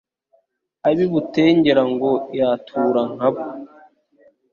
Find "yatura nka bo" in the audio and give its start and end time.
2.37-3.41